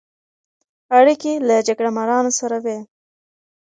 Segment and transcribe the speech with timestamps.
[0.97, 2.77] اړیکې له جګړه مارانو سره وې.